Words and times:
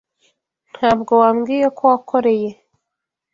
Ntabwo 0.73 1.11
wambwiye 1.21 1.67
ko 1.77 1.83
wakoreye. 1.91 2.49